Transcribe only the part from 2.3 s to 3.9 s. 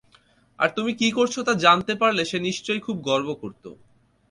সে নিশ্চয়ই খুব গর্ব করতো।